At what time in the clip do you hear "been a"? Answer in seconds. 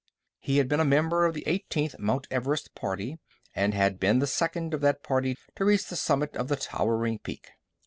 0.67-0.83